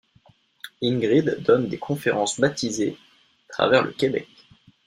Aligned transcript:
Ingrid 0.81 1.43
donne 1.43 1.67
des 1.67 1.77
conférences 1.77 2.39
baptisées 2.39 2.97
à 3.49 3.53
travers 3.53 3.83
le 3.83 3.91
Québec. 3.91 4.27